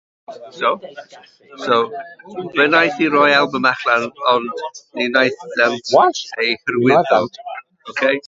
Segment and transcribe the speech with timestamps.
[2.53, 4.49] Fe wnaethant roi albwm allan ond
[4.97, 5.95] ni wnaethant
[6.47, 7.21] ei hyrwyddo.